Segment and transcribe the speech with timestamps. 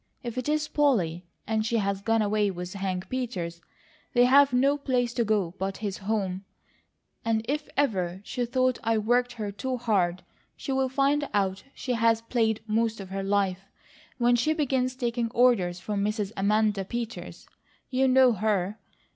[0.23, 3.61] If it is Polly, and she has gone away with Hank Peters,
[4.13, 6.43] they've no place to go but his home;
[7.23, 10.23] and if ever she thought I worked her too hard,
[10.57, 13.61] she'll find out she has played most of her life,
[14.17, 16.31] when she begins taking orders from Mrs.
[16.35, 17.47] Amanda Peters.
[17.91, 18.79] You know her!